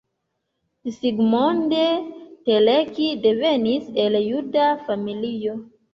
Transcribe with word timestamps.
Zsigmond 0.95 1.75
Teleki 2.47 3.11
devenis 3.27 3.93
el 4.05 4.21
juda 4.25 4.69
familio. 4.89 5.59